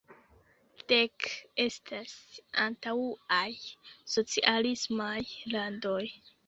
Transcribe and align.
Dek 0.91 1.27
estas 1.65 2.15
antaŭaj 2.65 3.47
socialismaj 4.17 5.17
landoj. 5.57 6.05